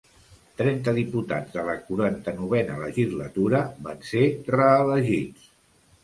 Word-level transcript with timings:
Trenta 0.59 0.91
diputats 0.99 1.51
de 1.57 1.65
la 1.67 1.75
quaranta-novena 1.89 2.77
legislatura 2.83 3.59
van 3.89 4.01
ser 4.13 4.23
reelegits. 4.55 5.45